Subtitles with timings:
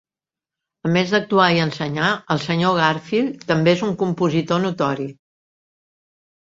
[0.87, 2.73] A més d'actuar i ensenyar, el Sr.
[2.81, 5.11] Garfield també és un compositor notori.